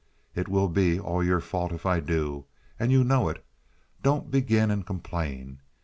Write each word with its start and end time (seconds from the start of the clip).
It 0.33 0.47
will 0.47 0.67
be 0.67 0.99
all 0.99 1.23
your 1.23 1.39
fault 1.39 1.71
if 1.71 1.85
I 1.85 1.99
do, 1.99 2.45
and 2.79 2.91
you 2.91 3.03
know 3.03 3.29
it. 3.29 3.45
Don't 4.01 4.31
begin 4.31 4.71
and 4.71 4.83
complain. 4.83 5.59